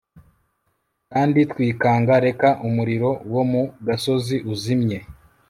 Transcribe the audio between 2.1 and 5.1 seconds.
Reka umuriro wo mu gasozi uzimye…